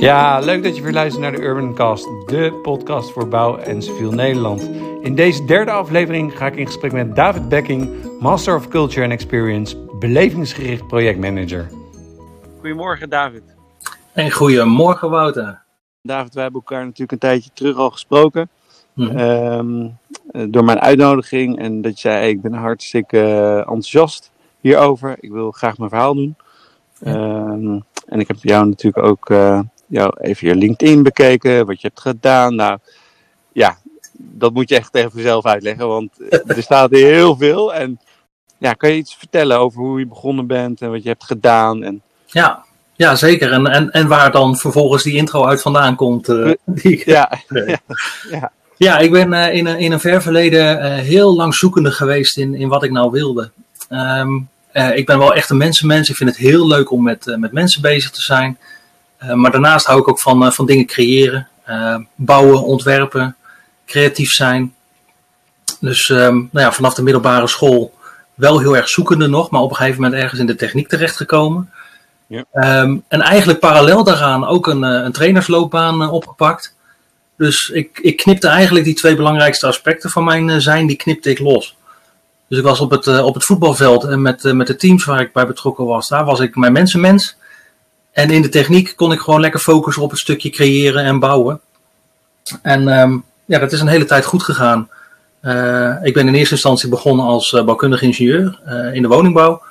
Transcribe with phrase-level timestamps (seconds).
[0.00, 4.12] Ja, leuk dat je weer luistert naar de Urbancast, de podcast voor bouw en civiel
[4.12, 4.70] Nederland.
[5.00, 7.90] In deze derde aflevering ga ik in gesprek met David Becking,
[8.20, 11.70] Master of Culture and Experience, belevingsgericht projectmanager.
[12.58, 13.42] Goedemorgen David.
[14.12, 15.62] En goedemorgen Wouter.
[16.02, 18.48] David, wij hebben elkaar natuurlijk een tijdje terug al gesproken.
[18.92, 19.16] Mhm.
[19.16, 19.88] Ehm,
[20.30, 23.18] eh, door mijn uitnodiging en dat je zei, ik ben hartstikke
[23.58, 24.30] enthousiast
[24.60, 25.16] hierover.
[25.20, 26.36] Ik wil graag mijn verhaal doen.
[26.98, 27.14] Ja.
[27.14, 29.60] Ehm, en ik heb jou natuurlijk ook eh,
[29.90, 32.54] jou even je LinkedIn bekeken, wat je hebt gedaan.
[32.54, 32.78] Nou,
[33.52, 33.76] ja,
[34.18, 36.10] dat moet je echt tegen jezelf uitleggen, want
[36.46, 37.74] er staat hier heel veel.
[37.74, 38.00] En
[38.58, 41.82] ja, kan je iets vertellen over hoe je begonnen bent en wat je hebt gedaan?
[41.82, 42.64] En, Ja,
[42.96, 43.52] ja zeker.
[43.52, 46.28] En, en, en waar dan vervolgens die intro uit vandaan komt.
[46.28, 47.30] eh, die ja,
[48.30, 51.90] ja, Ja, ik ben eh, in, een, in een ver verleden eh, heel lang zoekende
[51.90, 53.50] geweest in, in wat ik nou wilde.
[53.88, 54.38] Ehm,
[54.72, 56.08] eh, ik ben wel echt een mensenmens.
[56.08, 58.58] Ik vind het heel leuk om met, eh, met mensen bezig te zijn.
[59.20, 61.48] Eh, maar daarnaast hou ik ook van, eh, van dingen creëren.
[61.64, 63.36] eh, bouwen, ontwerpen,
[63.86, 64.74] creatief zijn.
[65.80, 67.94] Dus ehm, nou ja, vanaf de middelbare school
[68.34, 69.50] wel heel erg zoekende nog.
[69.50, 71.70] Maar op een gegeven moment ergens in de techniek terechtgekomen.
[72.26, 72.44] Ja.
[72.52, 76.74] Ehm, en eigenlijk parallel daaraan ook een, een trainersloopbaan opgepakt.
[77.36, 81.38] Dus ik, ik knipte eigenlijk die twee belangrijkste aspecten van mijn zijn, die knipte ik
[81.38, 81.76] los.
[82.48, 85.32] Dus ik was op het, op het voetbalveld en met, met de teams waar ik
[85.32, 87.38] bij betrokken was, daar was ik mijn mensenmens.
[88.12, 91.60] En in de techniek kon ik gewoon lekker focussen op het stukje creëren en bouwen.
[92.62, 94.88] En ehm, ja, dat is een hele tijd goed gegaan.
[95.40, 99.62] Eh, ik ben in eerste instantie begonnen als eh, bouwkundig ingenieur eh, in de woningbouw.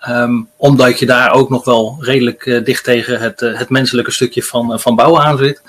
[0.00, 4.80] Ehm, omdat je daar ook nog wel redelijk dicht tegen het, het menselijke stukje van,
[4.80, 5.62] van bouwen aan zit.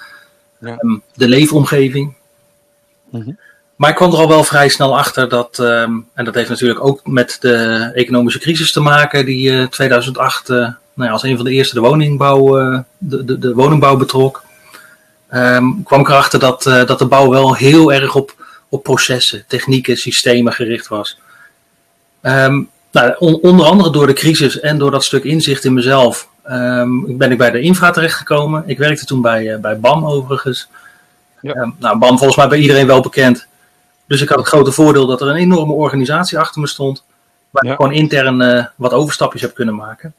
[0.59, 0.67] Ja.
[0.67, 2.15] Ehm, de leefomgeving.
[3.09, 3.31] Mhm.
[3.75, 5.59] Maar ik kwam er al wel vrij snel achter dat,
[6.13, 10.67] en dat heeft natuurlijk ook met de economische crisis te maken, die eh 2008 eh,
[10.95, 14.43] nou ja, als een van de eerste de woningbouw, eh, de, de, de woningbouw betrok.
[15.29, 18.35] Ehm, kwam ik erachter dat, eh, dat de bouw wel heel erg op,
[18.69, 21.19] op processen, technieken, systemen gericht was.
[22.21, 22.61] Ehm,
[22.91, 27.17] nou, on- onder andere door de crisis en door dat stuk inzicht in mezelf ehm,
[27.17, 28.63] ben ik bij de infra terechtgekomen.
[28.65, 30.67] Ik werkte toen bij, eh, bij BAM overigens.
[31.41, 31.73] Ja.
[31.79, 33.47] Nou, BAM volgens mij bij iedereen wel bekend.
[34.07, 37.03] Dus ik had het grote voordeel dat er een enorme organisatie achter me stond.
[37.49, 37.71] Waar Ja.
[37.71, 40.13] ik gewoon intern wat overstapjes heb kunnen maken.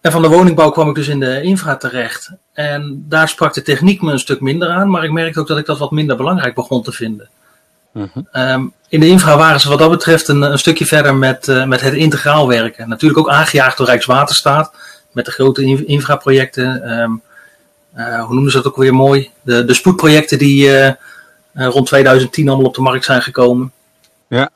[0.00, 2.30] En van de woningbouw kwam ik dus in de infra terecht.
[2.52, 4.90] En daar sprak de techniek me een stuk minder aan.
[4.90, 7.28] Maar ik merkte ook dat ik dat wat minder belangrijk begon te vinden.
[7.92, 8.08] Mhm.
[8.32, 11.64] Ehm, in de infra waren ze wat dat betreft een, een stukje verder met, eh,
[11.64, 12.88] met het integraal werken.
[12.88, 14.72] Natuurlijk ook aangejaagd door Rijkswaterstaat.
[15.12, 16.82] Met de grote in- infraprojecten.
[16.82, 19.30] eh, hoe noemen ze dat ook weer mooi?
[19.42, 20.92] De, de spoedprojecten die eh,
[21.54, 23.72] rond 2010 allemaal op de markt zijn gekomen.
[24.28, 24.50] Ja.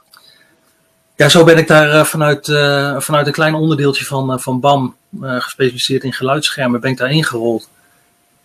[1.17, 4.61] Ja, zo ben ik daar eh, vanuit, eh, vanuit een klein onderdeeltje van, eh, van
[4.61, 7.69] BAM, gespecialiseerd in geluidsschermen, ben ik daar ingerold.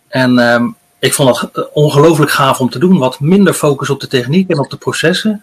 [0.08, 0.66] En ehm,
[0.98, 2.98] ik vond het eh, ongelooflijk gaaf om te doen.
[2.98, 5.42] Wat minder focus op de techniek en op de processen,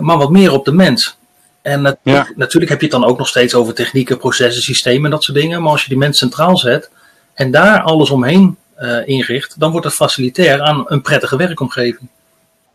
[0.00, 1.16] maar wat meer op de mens.
[1.62, 2.28] En nat- Ja.
[2.36, 5.38] natuurlijk heb je het dan ook nog steeds over technieken, processen, systemen en dat soort
[5.38, 5.62] dingen.
[5.62, 6.90] Maar als je die mens centraal zet
[7.34, 8.56] en daar alles omheen
[9.04, 12.08] inricht, dan wordt het facilitair aan een prettige werkomgeving.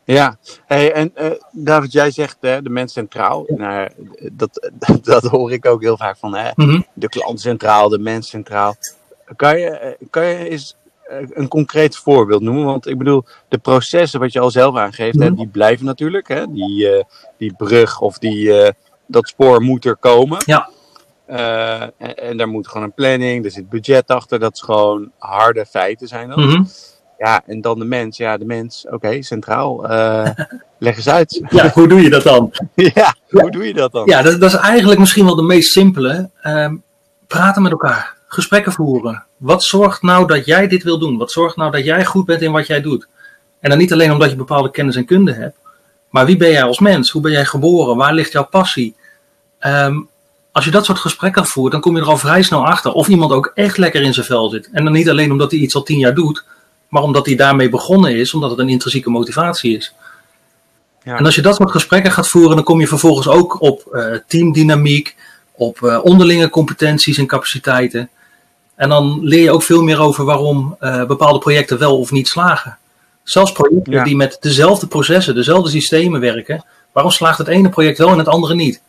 [0.05, 3.43] Ja, hey, en eh, David, jij zegt hè, de mens centraal.
[3.47, 3.89] Nou,
[4.31, 4.69] dat,
[5.03, 6.81] dat hoor ik ook heel vaak van hè, Mhm.
[6.93, 8.75] de klant centraal, de mens centraal.
[9.35, 12.65] Kan je, eh, kan je eens eh, een concreet voorbeeld noemen?
[12.65, 15.35] Want ik bedoel, de processen wat je al zelf aangeeft, hè, Mhm.
[15.35, 16.27] die blijven natuurlijk.
[16.27, 16.51] Hè?
[16.51, 17.03] Die,
[17.37, 18.71] die brug of die,
[19.07, 20.37] dat spoor moet er komen.
[20.45, 20.69] Ja.
[21.25, 24.39] En, en daar moet gewoon een planning, er zit budget achter.
[24.39, 26.37] Dat is gewoon harde feiten zijn dat.
[26.37, 26.63] Mhm.
[27.23, 28.17] Ja, en dan de mens.
[28.17, 29.87] Ja, de mens, oké, centraal.
[29.87, 30.29] Eh,
[30.77, 31.41] leg eens uit.
[31.49, 32.53] Ja, hoe doe je dat dan?
[32.95, 34.05] ja, hoe doe je dat dan?
[34.05, 36.29] Ja, dat, dat is eigenlijk misschien wel de meest simpele.
[36.41, 36.75] Ehm,
[37.27, 39.23] praten met elkaar, gesprekken voeren.
[39.37, 41.17] Wat zorgt nou dat jij dit wil doen?
[41.17, 43.07] Wat zorgt nou dat jij goed bent in wat jij doet?
[43.59, 45.57] En dan niet alleen omdat je bepaalde kennis en kunde hebt,
[46.09, 47.11] maar wie ben jij als mens?
[47.11, 47.97] Hoe ben jij geboren?
[47.97, 48.95] Waar ligt jouw passie?
[49.59, 49.99] Ehm,
[50.51, 53.07] als je dat soort gesprekken voert, dan kom je er al vrij snel achter of
[53.07, 54.69] iemand ook echt lekker in zijn vel zit.
[54.71, 56.45] En dan niet alleen omdat hij iets al tien jaar doet,
[56.93, 59.93] maar omdat hij daarmee begonnen is, omdat het een intrinsieke motivatie is.
[61.03, 61.17] Ja.
[61.17, 64.15] En als je dat soort gesprekken gaat voeren, dan kom je vervolgens ook op eh,
[64.27, 65.15] teamdynamiek,
[65.51, 68.09] op eh, onderlinge competenties en capaciteiten.
[68.75, 72.27] En dan leer je ook veel meer over waarom eh, bepaalde projecten wel of niet
[72.27, 72.77] slagen.
[73.23, 74.03] Zelfs projecten Ja.
[74.03, 78.27] die met dezelfde processen, dezelfde systemen werken, waarom slaagt het ene project wel en het
[78.27, 78.81] andere niet?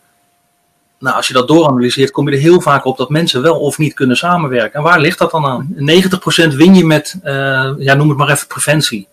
[1.04, 3.78] Nou, als je dat dooranalyseert, kom je er heel vaak op dat mensen wel of
[3.78, 4.78] niet kunnen samenwerken.
[4.78, 5.74] En waar ligt dat dan aan?
[5.76, 9.08] 90% win je met, eh, ja, noem het maar even preventie.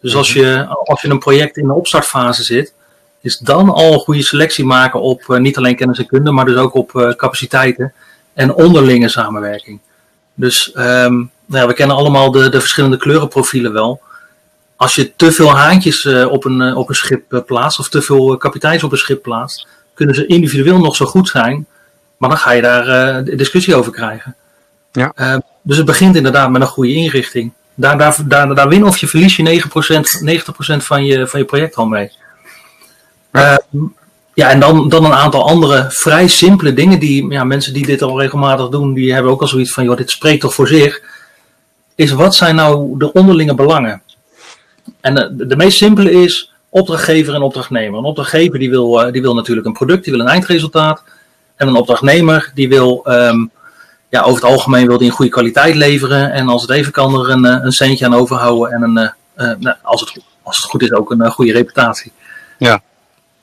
[0.00, 2.74] Dus als je, als je een project in de opstartfase zit,
[3.20, 6.44] is dan al een goede selectie maken op eh, niet alleen kennis en kunde, maar
[6.44, 7.92] dus ook op eh, capaciteiten
[8.32, 9.80] en onderlinge samenwerking.
[10.34, 11.28] Dus ehm, nou
[11.62, 14.00] ja, we kennen allemaal de, de verschillende kleurenprofielen wel.
[14.76, 18.82] Als je te veel haantjes op, een, op een schip plaatst, of te veel kapiteins
[18.84, 19.68] op een schip plaatst,
[20.00, 21.66] kunnen ze individueel nog zo goed zijn,
[22.16, 24.36] maar dan ga je daar discussie over krijgen.
[24.92, 25.12] Ja.
[25.14, 27.52] Ehm, dus het begint inderdaad met een goede inrichting.
[27.74, 31.46] Daar, daar, daar, daar win of je verlies je 9%, 90% van je, van je
[31.46, 32.12] project al mee.
[33.32, 33.58] Ja.
[33.72, 33.84] Ehm,
[34.34, 38.02] ja, en dan, dan een aantal andere vrij simpele dingen die ja, mensen die dit
[38.02, 41.00] al regelmatig doen, die hebben ook al zoiets van, joh, dit spreekt toch voor zich.
[41.94, 44.02] Is wat zijn nou de onderlinge belangen?
[45.00, 47.98] En de, de meest simpele is opdrachtgever en opdrachtnemer.
[47.98, 51.02] Een opdrachtgever die wil, uh, die wil natuurlijk een product, die wil een eindresultaat.
[51.56, 53.50] En een opdrachtnemer die wil, um,
[54.08, 56.32] ja, over het algemeen wil die een goede kwaliteit leveren.
[56.32, 59.76] En als het even kan er een, een centje aan overhouden en een, uh, nou,
[59.82, 62.12] als, het, als het goed is ook een goede reputatie.
[62.58, 62.82] Ja.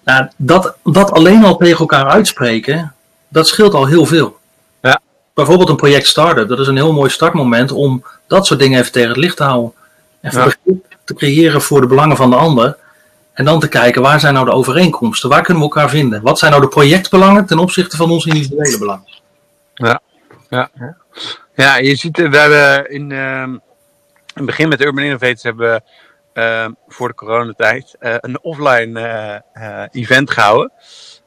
[0.03, 2.94] Nou, dat, dat alleen al tegen elkaar uitspreken,
[3.27, 4.38] dat scheelt al heel veel.
[4.81, 5.01] Ja.
[5.33, 8.91] Bijvoorbeeld een project starten, dat is een heel mooi startmoment om dat soort dingen even
[8.91, 9.74] tegen het licht te houden.
[10.21, 10.29] Ja.
[10.29, 12.77] begrip te creëren voor de belangen van de ander.
[13.38, 15.30] En dan te kijken, waar zijn nou de overeenkomsten?
[15.30, 16.22] Waar kunnen we elkaar vinden?
[16.22, 19.10] Wat zijn nou de projectbelangen ten opzichte van onze individuele belangen?
[19.74, 20.01] Ja,
[20.50, 20.69] ja.
[21.56, 23.62] ja je ziet, eh, we hebben in, ehm, in
[24.34, 25.81] het begin met Urban Innovators hebben we
[26.34, 29.00] ehm, voor de coronatijd eh, een offline
[29.54, 30.72] eh, event gehouden.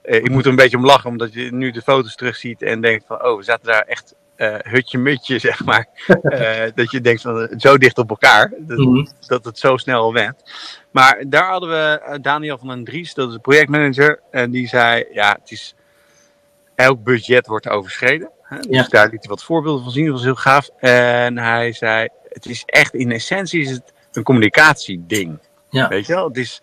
[0.02, 2.80] Eh, ik moet er een beetje om lachen, omdat je nu de foto's terugziet en
[2.80, 5.86] denkt van, oh, we zaten daar echt eh, hutje-mutje, zeg maar.
[6.22, 9.06] Eh, dat je denkt van, zo dicht op elkaar, dat, Mhm.
[9.26, 10.42] dat het zo snel went.
[10.90, 14.68] Maar daar hadden we eh, Daniel van den Dries, dat is de projectmanager, en die
[14.68, 15.74] zei, ja, het is,
[16.74, 18.30] elk budget wordt overschreden.
[18.42, 18.56] Hè?
[18.58, 18.86] Dus Ja.
[18.88, 20.68] daar liet hij wat voorbeelden van zien, dat was heel gaaf.
[20.78, 25.38] En hij zei, het is echt, in essentie is het een communicatieding.
[25.70, 25.88] Ja.
[25.88, 26.62] Weet je wel, het is...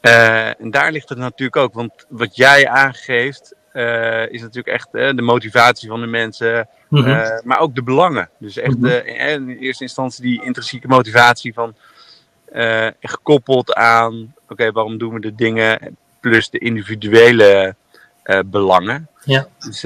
[0.00, 4.88] eh, en daar ligt het natuurlijk ook, want wat jij aangeeft, eh, is natuurlijk echt
[4.92, 7.10] eh, de motivatie van de mensen, Mhm.
[7.10, 8.28] eh, maar ook de belangen.
[8.38, 9.06] Dus echt Mhm.
[9.06, 11.74] in eerste instantie die intrinsieke motivatie van
[13.00, 17.74] gekoppeld aan, oké, waarom doen we de dingen, plus de individuele
[18.46, 19.08] belangen.
[19.24, 19.46] Ja.
[19.58, 19.82] Dus,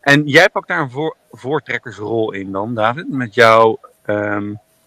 [0.00, 3.78] en jij pakt daar een voor, voortrekkersrol in dan, David, met jouw,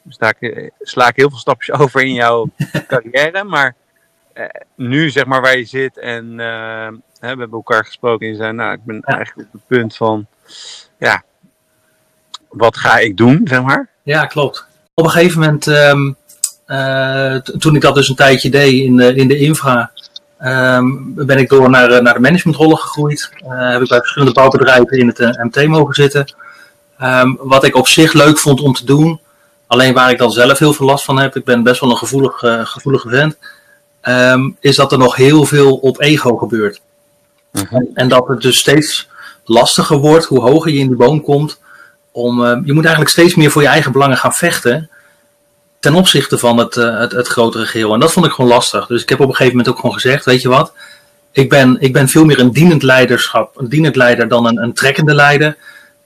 [0.09, 2.49] sta ik, eh, sla ik heel veel stapjes over in jouw
[2.87, 3.75] carrière, maar
[4.75, 6.87] nu zeg maar waar je zit en eh,
[7.19, 9.95] hè, we hebben elkaar gesproken en je zei, nou, ik ben eigenlijk op het punt
[9.95, 10.27] van,
[10.97, 11.23] ja,
[12.49, 13.89] wat ga ik doen, zeg maar?
[14.03, 14.65] Ja, klopt.
[14.93, 16.11] Op een gegeven moment, ehm,
[16.65, 19.91] eh, toen ik dat dus een tijdje deed in de, in de infra,
[20.37, 23.31] ehm, ben ik door naar, eh, naar de managementrollen gegroeid.
[23.37, 26.33] Eh, heb ik bij verschillende bouwbedrijven in het eh, MT mogen zitten.
[26.97, 29.19] Ehm, wat ik op zich leuk vond om te doen,
[29.71, 31.97] alleen waar ik dan zelf heel veel last van heb, ik ben best wel een
[31.97, 33.37] gevoelig, eh, gevoelige vent,
[34.01, 36.81] ehm, is dat er nog heel veel op ego gebeurt.
[37.51, 37.75] Mhm.
[37.75, 39.09] en, en dat het dus steeds
[39.45, 41.59] lastiger wordt, hoe hoger je in die boom komt,
[42.11, 44.89] om, eh, je moet eigenlijk steeds meer voor je eigen belangen gaan vechten.
[45.79, 47.93] Ten opzichte van het, eh, het, het grotere geheel.
[47.93, 48.87] En dat vond ik gewoon lastig.
[48.87, 50.73] Dus ik heb op een gegeven moment ook gewoon gezegd: Weet je wat?
[51.31, 53.57] Ik ben, ik ben veel meer een dienend leiderschap.
[53.57, 55.57] Een dienend leider dan een, een trekkende leider.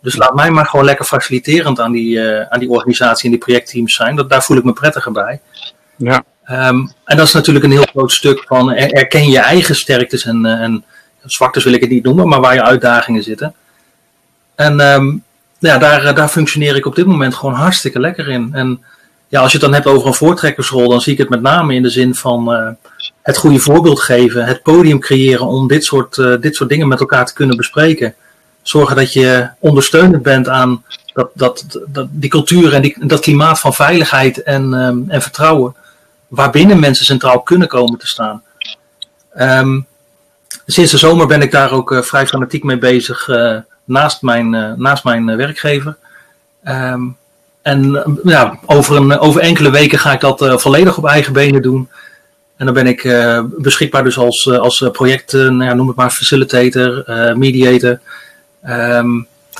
[0.02, 3.40] Dus laat mij maar gewoon lekker faciliterend aan die, eh, aan die organisatie en die
[3.40, 4.16] projectteams zijn.
[4.16, 5.42] Dat, daar voel ik me prettiger bij.
[5.96, 6.24] Ja.
[6.46, 10.26] Ehm, en dat is natuurlijk een heel groot stuk van er- erken je eigen sterktes
[10.26, 10.84] en, eh, en
[11.26, 13.54] zwaktes wil ik het niet noemen, maar waar je uitdagingen zitten.
[14.56, 15.18] En ehm,
[15.60, 18.50] ja, daar, eh, daar functioneer ik op dit moment gewoon hartstikke lekker in.
[18.54, 18.84] En
[19.28, 21.74] ja, als je het dan hebt over een voortrekkersrol, dan zie ik het met name
[21.74, 22.70] in de zin van eh,
[23.22, 27.26] het goede voorbeeld geven, het podium creëren om dit soort, dit soort dingen met elkaar
[27.26, 28.16] te kunnen bespreken.
[28.62, 30.84] Zorgen dat je ondersteunend bent aan
[31.14, 31.30] dat,
[31.88, 35.76] dat, die cultuur en die, dat klimaat van veiligheid en, ehm, en vertrouwen,
[36.36, 38.44] waarbinnen mensen centraal kunnen komen te staan.
[39.34, 39.80] Ehm,
[40.66, 44.54] sinds de zomer ben ik daar ook eh, vrij fanatiek mee bezig eh, naast mijn,
[44.54, 45.98] eh, naast mijn werkgever.
[46.64, 47.02] Ehm,
[47.62, 51.90] en ja, over, een, over enkele weken ga ik dat volledig op eigen benen doen.
[52.58, 53.02] En dan ben ik
[53.58, 57.04] beschikbaar dus als, als project, nou ja, noem het maar, facilitator,
[57.36, 58.00] mediator.
[58.62, 59.08] ehm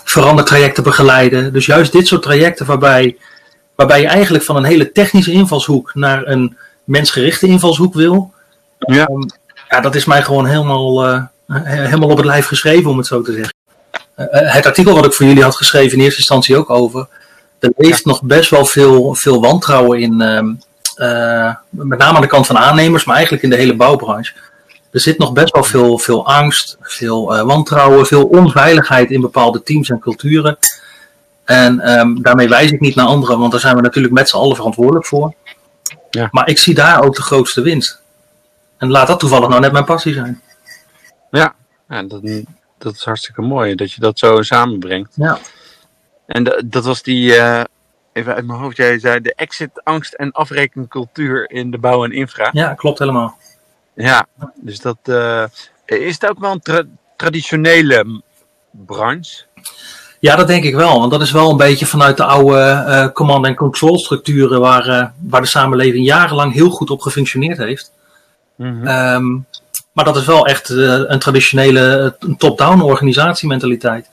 [0.06, 1.54] verandertrajecten begeleiden.
[1.54, 3.18] Dus juist dit soort trajecten waarbij,
[3.76, 8.34] waarbij je eigenlijk van een hele technische invalshoek naar een mensgerichte invalshoek wil.
[8.80, 9.06] Ja.
[9.06, 9.22] Ehm,
[9.70, 13.08] ja, dat is mij gewoon helemaal, eh, he- helemaal op het lijf geschreven, om het
[13.08, 13.54] zo te zeggen.
[14.16, 17.08] Eh, eh, het artikel wat ik voor jullie had geschreven in eerste instantie ook over.
[17.60, 20.54] Er leeft nog best wel veel, veel wantrouwen in, ehm,
[20.96, 24.34] eh, met name aan de kant van aannemers, maar eigenlijk in de hele bouwbranche.
[24.92, 29.90] Er zit nog best wel veel, veel angst, veel wantrouwen, veel onveiligheid in bepaalde teams
[29.90, 30.58] en culturen.
[31.46, 34.38] En ehm, daarmee wijs ik niet naar anderen, want daar zijn we natuurlijk met z'n
[34.38, 35.34] allen verantwoordelijk voor.
[36.10, 36.28] Ja.
[36.32, 38.02] Maar ik zie daar ook de grootste winst.
[38.78, 40.42] En laat dat toevallig nou net mijn passie zijn.
[41.32, 41.56] Ja,
[41.88, 42.22] dat,
[42.78, 45.14] dat is hartstikke mooi dat je dat zo samenbrengt.
[45.16, 45.40] Ja.
[46.26, 47.64] En dat was die, eh,
[48.14, 52.12] even uit mijn hoofd, jij zei de exit, angst en afrekencultuur in de bouw en
[52.12, 52.50] infra.
[52.52, 53.38] Ja, klopt helemaal.
[53.94, 55.44] Ja, dus dat eh,
[55.86, 58.22] is het ook wel een tra- traditionele
[58.72, 59.44] branche.
[60.26, 61.00] Ja, dat denk ik wel.
[61.00, 64.88] Want dat is wel een beetje vanuit de oude eh, command- en control structuren waar,
[64.88, 67.92] eh, waar de samenleving jarenlang heel goed op gefunctioneerd heeft.
[68.56, 68.88] Mhm.
[68.88, 69.26] Ehm,
[69.92, 74.10] maar dat is wel echt eh, een traditionele top-down organisatiementaliteit.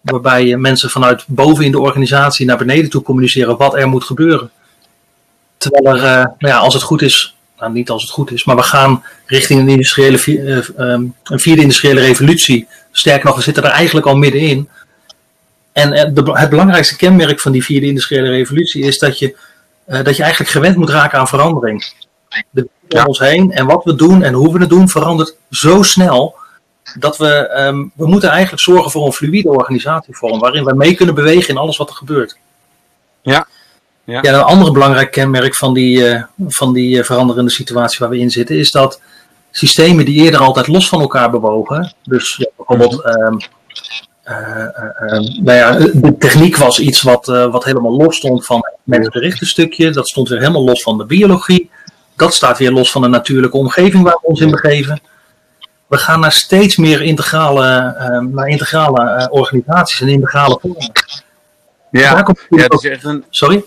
[0.00, 4.50] Waarbij mensen vanuit boven in de organisatie naar beneden toe communiceren wat er moet gebeuren.
[5.56, 6.02] Terwijl er,
[6.38, 9.02] nou ja, als het goed is, nou niet als het goed is, maar we gaan
[9.26, 12.68] richting een, industriële, eh, ehm, een vierde industriële revolutie.
[12.92, 14.68] Sterker nog, we zitten er eigenlijk al middenin.
[15.80, 19.36] En eh, de, het belangrijkste kenmerk van die vierde industriële revolutie is dat je,
[19.84, 21.92] eh, dat je eigenlijk gewend moet raken aan verandering.
[22.50, 25.36] De wereld om ons heen en wat we doen en hoe we het doen verandert
[25.50, 26.34] zo snel
[26.98, 31.14] dat we, ehm, we moeten eigenlijk zorgen voor een fluïde organisatievorm waarin we mee kunnen
[31.14, 32.36] bewegen in alles wat er gebeurt.
[33.22, 33.46] Ja.
[34.04, 34.18] Ja.
[34.22, 38.30] Ja, een ander belangrijk kenmerk van die, eh, van die veranderende situatie waar we in
[38.30, 39.00] zitten is dat
[39.50, 43.48] systemen die eerder altijd los van elkaar bewogen, dus ja, bijvoorbeeld ehm, eh, eh, eh,
[45.40, 49.46] nou ja, de techniek was iets wat, eh, wat helemaal los stond van het mensgerichte
[49.46, 49.90] stukje.
[49.90, 51.70] Dat stond weer helemaal los van de biologie.
[52.16, 55.00] Dat staat weer los van de natuurlijke omgeving waar we ons in begeven.
[55.86, 60.92] We gaan naar steeds meer integrale, eh, naar integrale eh, organisaties en integrale vormen.
[61.90, 62.00] Ja,
[62.48, 63.64] ja het is echt een, Sorry?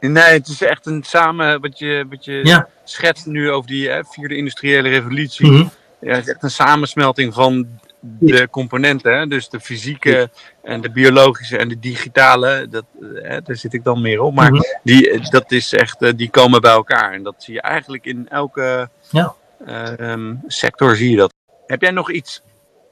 [0.00, 2.68] nee, het is echt een samen, wat je, wat je Ja.
[2.84, 5.50] schetst nu over die hè, vierde industriële revolutie.
[5.50, 5.66] Mhm.
[6.00, 7.66] Ja, het is echt een samensmelting van
[8.00, 9.18] de componenten.
[9.18, 9.26] Hè?
[9.26, 10.30] Dus de fysieke
[10.62, 12.66] en de biologische en de digitale.
[12.70, 12.84] Dat,
[13.22, 14.34] hè, daar zit ik dan meer op.
[14.34, 14.62] Maar Mhm.
[14.82, 17.12] die, eh, dat is echt, eh, die komen bij elkaar.
[17.12, 19.34] En dat zie je eigenlijk in elke Ja.
[19.66, 21.32] eh, ehm, sector zie je dat.
[21.66, 22.42] Heb jij nog iets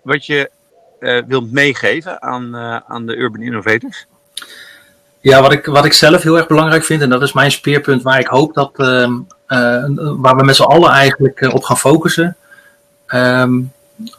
[0.03, 0.51] wat je
[0.99, 4.07] eh, wilt meegeven aan, aan de urban innovators?
[5.21, 8.03] Ja, wat ik, wat ik zelf heel erg belangrijk vind, en dat is mijn speerpunt
[8.03, 9.13] waar ik hoop dat, ehm,
[9.47, 12.37] eh, waar we met z'n allen eigenlijk op gaan focussen.
[13.07, 13.61] Ehm,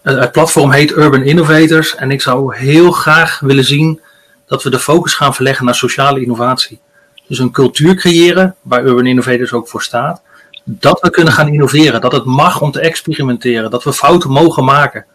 [0.01, 4.01] het platform heet Urban Innovators en ik zou heel graag willen zien
[4.47, 6.79] dat we de focus gaan verleggen naar sociale innovatie.
[7.27, 10.21] Dus een cultuur creëren, waar Urban Innovators ook voor staat,
[10.63, 14.63] dat we kunnen gaan innoveren, dat het mag om te experimenteren, dat we fouten mogen
[14.63, 15.05] maken.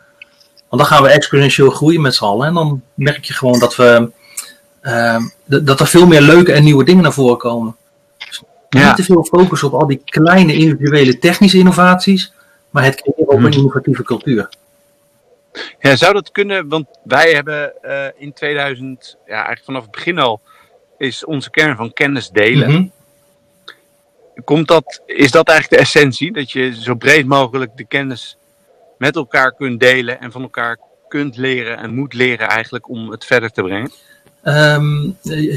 [0.69, 3.77] Want dan gaan we exponentieel groeien met z'n allen en dan merk je gewoon dat
[3.77, 4.11] we
[4.85, 7.77] Ehm, dat er veel meer leuke en nieuwe dingen naar voren komen.
[8.19, 8.87] Dus Ja.
[8.87, 12.33] Niet te veel focus op al die kleine individuele technische innovaties,
[12.75, 13.45] maar het creëren op Hmm.
[13.45, 14.49] een innovatieve cultuur.
[15.79, 16.69] Ja, zou dat kunnen?
[16.69, 20.41] Want wij hebben eh, in 2000, ja, eigenlijk vanaf het begin al,
[20.99, 22.71] is onze kern van kennis delen.
[22.71, 22.87] Mhm.
[24.45, 26.33] Komt dat, is dat eigenlijk de essentie?
[26.33, 28.37] Dat je zo breed mogelijk de kennis
[28.99, 30.79] met elkaar kunt delen en van elkaar
[31.09, 33.93] kunt leren en moet leren eigenlijk om het verder te brengen?
[34.43, 35.11] Ehm,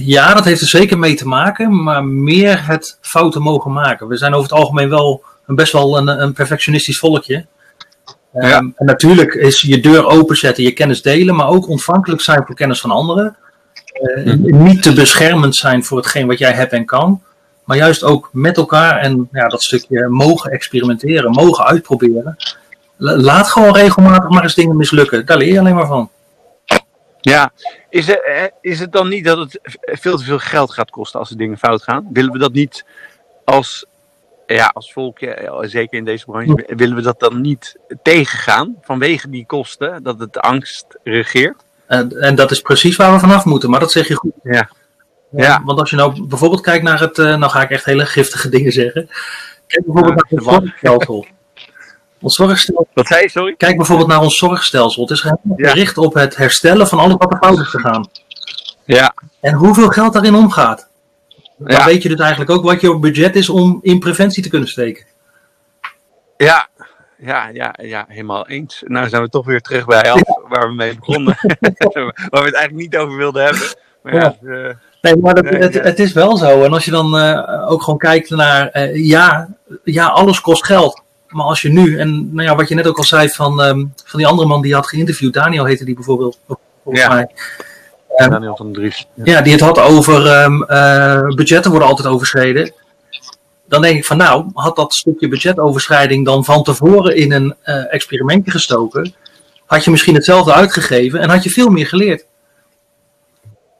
[0.05, 4.07] ja, dat heeft er zeker mee te maken, maar meer het fouten mogen maken.
[4.07, 7.45] We zijn over het algemeen wel een best wel een, een perfectionistisch volkje.
[8.33, 8.57] Ehm, Ja.
[8.57, 12.81] En natuurlijk is je deur openzetten, je kennis delen, maar ook ontvankelijk zijn voor kennis
[12.81, 13.37] van anderen.
[13.93, 14.63] Eh, Mhm.
[14.63, 17.21] Niet te beschermend zijn voor hetgeen wat jij hebt en kan,
[17.63, 22.35] maar juist ook met elkaar en ja, dat stukje mogen experimenteren, mogen uitproberen.
[22.97, 26.09] La- Laat gewoon regelmatig maar eens dingen mislukken, daar leer je alleen maar van.
[27.21, 27.51] Ja,
[27.89, 29.59] is het, eh, is het dan niet dat het
[29.99, 32.07] veel te veel geld gaat kosten als de dingen fout gaan?
[32.13, 32.85] Willen we dat niet
[33.45, 33.85] als,
[34.55, 39.29] ja, als volk, ja, zeker in deze branche, willen we dat dan niet tegengaan vanwege
[39.29, 41.63] die kosten, dat het angst regeert?
[41.87, 44.31] En, en dat is precies waar we vanaf moeten, maar dat zeg je goed.
[44.43, 44.69] Ja.
[45.31, 45.61] Ja.
[45.65, 48.49] Want als je nou bijvoorbeeld kijkt naar het, eh, nou ga ik echt hele giftige
[48.49, 49.09] dingen zeggen.
[49.67, 50.63] Kijk bijvoorbeeld Ja, naar ons wat?
[50.63, 51.25] zorgstelsel.
[52.21, 52.87] Ons zorgstelsel.
[52.93, 53.55] Wat zei je, sorry?
[53.57, 55.01] Kijk bijvoorbeeld naar ons zorgstelsel.
[55.01, 55.37] Het is Ja.
[55.69, 58.09] gericht op het herstellen van alles wat er fout is gegaan.
[58.85, 60.89] Ja, En hoeveel geld daarin omgaat.
[61.57, 61.85] Dan Ja.
[61.85, 65.05] weet je dus eigenlijk ook wat je budget is om in preventie te kunnen steken.
[66.37, 66.67] ja,
[67.17, 68.83] ja, ja, ja, helemaal eens.
[68.85, 71.37] Nou zijn we toch weer terug bij af waar we mee begonnen.
[72.29, 73.61] waar we het eigenlijk niet over wilden hebben.
[74.03, 75.81] Maar ja, eh, Nee, maar dat, Nee, het, ja.
[75.81, 76.63] het is wel zo.
[76.63, 79.47] En als je dan eh, ook gewoon kijkt naar, eh, ja,
[79.83, 81.01] ja, alles kost geld.
[81.27, 83.85] Maar als je nu, en nou ja, wat je net ook al zei van, ehm,
[84.05, 86.39] van die andere man die je had geïnterviewd, Daniel heette die bijvoorbeeld,
[86.83, 87.13] volgens Ja.
[87.13, 87.27] mij.
[88.17, 89.07] Daniel van Dries.
[89.13, 89.23] Ja.
[89.23, 92.73] ja, die het had over ehm, eh, budgetten worden altijd overschreden.
[93.67, 97.93] Dan denk ik van nou, had dat stukje budgetoverschrijding dan van tevoren in een eh,
[97.93, 99.13] experimentje gestoken,
[99.65, 102.25] had je misschien hetzelfde uitgegeven en had je veel meer geleerd.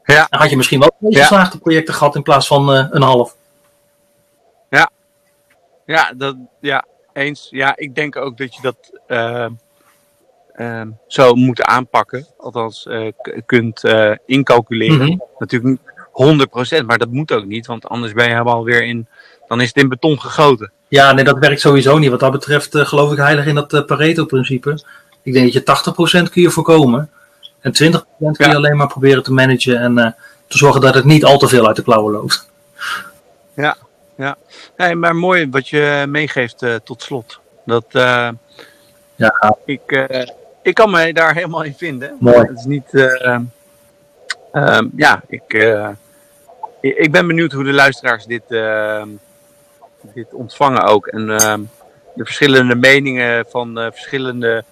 [0.04, 0.26] Ja.
[0.30, 1.20] Dan had je misschien wel twee Ja.
[1.20, 3.36] geslaagde projecten gehad in plaats van eh, een half.
[5.88, 7.46] Ja, dat, ja, eens.
[7.50, 8.76] Ja, ik denk ook dat je dat.
[10.58, 12.26] Eh, ehm, zou moeten aanpakken.
[12.38, 13.12] Althans, eh,
[13.46, 15.06] kunt eh, incalculeren.
[15.06, 15.18] Mhm.
[15.38, 15.80] Natuurlijk niet
[16.12, 17.66] 100%, maar dat moet ook niet.
[17.66, 19.06] Want anders ben je helemaal weer in.
[19.46, 20.72] Dan is het in beton gegoten.
[20.88, 22.10] Ja, nee, dat werkt sowieso niet.
[22.10, 24.78] Wat dat betreft eh, geloof ik heilig in dat Pareto-principe.
[25.22, 27.10] Ik denk dat je 80% kun je voorkomen.
[27.60, 28.54] En 20% kun je Ja.
[28.54, 30.14] alleen maar proberen te managen en
[30.46, 32.50] te zorgen dat het niet al te veel uit de klauwen loopt.
[34.76, 37.40] Nee, maar mooi wat je meegeeft tot slot.
[37.64, 37.84] Dat,
[39.16, 40.08] Ja, ik,
[40.62, 42.16] ik kan me daar helemaal in vinden.
[42.20, 42.38] Mooi.
[42.38, 42.94] Het is niet.
[42.94, 43.38] eh,
[44.52, 45.88] ehm, ja, ik, eh,
[46.80, 49.08] ik ben benieuwd hoe de luisteraars dit, ehm,
[50.14, 51.06] dit ontvangen ook.
[51.06, 51.60] En ehm,
[52.14, 54.64] de verschillende meningen van eh, verschillende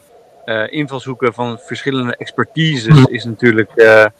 [0.44, 3.12] eh, invalshoeken van verschillende expertises Mhm.
[3.14, 3.70] is natuurlijk.
[3.74, 4.10] eh, eh,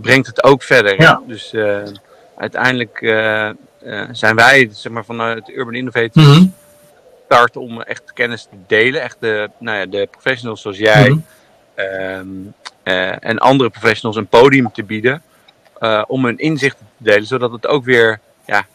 [0.00, 1.00] brengt het ook verder.
[1.00, 1.20] Ja.
[1.26, 1.82] Dus eh,
[2.36, 3.54] uiteindelijk eh, eh,
[4.12, 6.46] zijn wij zeg maar, vanuit Urban Innovators Mhm.
[7.56, 9.02] Om echt kennis te delen.
[9.02, 11.18] Echt de, nou ja, de professionals zoals jij Mhm.
[11.74, 12.26] ehm,
[12.82, 15.22] eh, en andere professionals een podium te bieden.
[15.80, 18.66] eh, om hun inzichten te delen, zodat het ook weer ja,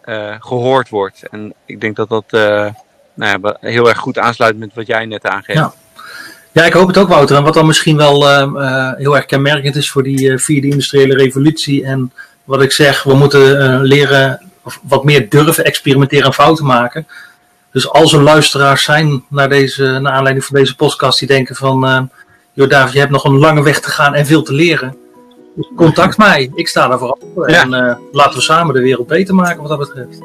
[0.00, 1.22] eh, gehoord wordt.
[1.30, 2.24] En ik denk dat dat
[3.14, 5.58] nou ja, heel erg goed aansluit met wat jij net aangeeft.
[5.58, 5.72] Ja.
[6.52, 7.36] Ja, ik hoop het ook, Wouter.
[7.36, 11.14] En wat dan misschien wel eh, eh, heel erg kenmerkend is voor die vierde industriële
[11.16, 11.84] revolutie.
[11.84, 12.12] En
[12.44, 17.06] wat ik zeg, we moeten leren of wat meer durven experimenteren en fouten maken.
[17.74, 21.86] Dus als er luisteraars zijn naar, deze, naar aanleiding van deze podcast die denken van...
[21.86, 22.00] eh
[22.52, 24.96] joh David, je hebt nog een lange weg te gaan en veel te leren.
[25.54, 26.50] Dus contact mij.
[26.54, 27.52] Ik sta daar voor open.
[27.52, 27.62] Ja.
[27.62, 30.18] En eh, laten we samen de wereld beter maken wat dat betreft.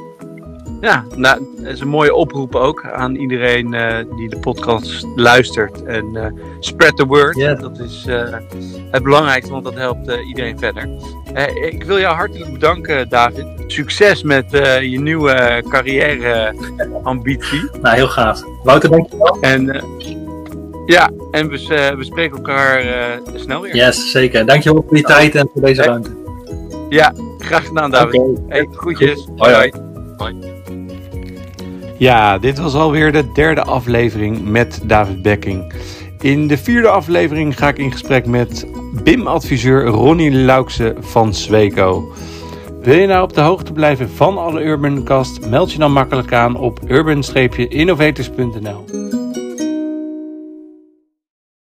[0.81, 5.83] Ja, nou, dat is een mooie oproep ook aan iedereen eh, die de podcast luistert.
[5.83, 6.25] En eh,
[6.59, 7.35] spread the word.
[7.37, 7.53] Ja.
[7.53, 8.23] Dat is eh,
[8.91, 10.89] het belangrijkste, want dat helpt eh, iedereen verder.
[11.33, 13.45] Eh, ik wil jou hartelijk bedanken, David.
[13.67, 17.69] Succes met eh, je nieuwe carrière-ambitie.
[17.81, 18.41] Nou, heel gaaf.
[18.63, 19.37] Wouter, dankjewel.
[19.41, 19.81] En eh,
[20.85, 23.75] ja, en we, eh, we spreken elkaar eh, snel weer.
[23.75, 24.45] Yes, zeker.
[24.45, 25.89] Dankjewel voor je tijd en voor deze Hey.
[25.89, 26.17] ruimte.
[26.89, 28.19] Ja, graag gedaan, David.
[28.19, 28.41] Oké.
[28.47, 29.27] Hey, groetjes.
[29.35, 29.71] Hoi, hoi.
[31.99, 35.73] Ja, dit was alweer de derde aflevering met David Bekking.
[36.19, 38.67] In de vierde aflevering ga ik in gesprek met
[39.03, 42.13] BIM-adviseur Ronnie Laukse van Sweco.
[42.81, 45.49] Wil je nou op de hoogte blijven van alle Urbancast?
[45.49, 48.85] Meld je dan makkelijk aan op urban-innovators.nl.